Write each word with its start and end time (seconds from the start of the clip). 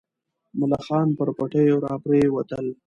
ملخان 0.59 1.07
پر 1.17 1.27
پټیو 1.37 1.77
راپرېوتل. 1.85 2.65